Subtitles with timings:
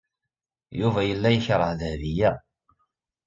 [0.79, 2.31] Yuba yella yekṛeh Dahbiya.